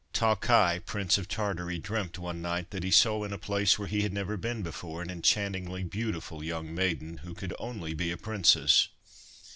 Ta 0.13 0.33
Khai, 0.33 0.79
Prince 0.79 1.19
of 1.19 1.27
Tartary, 1.27 1.77
dreamt 1.77 2.17
one 2.17 2.41
night 2.41 2.71
that 2.71 2.83
he 2.83 2.89
saw 2.89 3.23
in 3.23 3.31
a 3.31 3.37
place 3.37 3.77
where 3.77 3.87
he 3.87 4.01
had 4.01 4.11
never 4.11 4.35
been 4.35 4.63
before 4.63 5.03
an 5.03 5.11
enchantingly 5.11 5.83
beautiful 5.83 6.43
young 6.43 6.73
maiden 6.73 7.17
who 7.17 7.35
could 7.35 7.53
only 7.59 7.93
be 7.93 8.09
a 8.09 8.17
princess. 8.17 8.87